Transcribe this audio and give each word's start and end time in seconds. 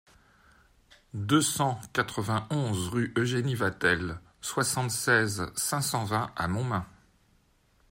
deux 1.13 1.43
cent 1.43 1.79
quatre-vingt-onze 1.93 2.87
rue 2.87 3.13
Eugénie 3.17 3.55
Watteel, 3.55 4.19
soixante-seize, 4.41 5.45
cinq 5.55 5.81
cent 5.83 6.05
vingt 6.05 6.33
à 6.35 6.47
Montmain 6.47 6.87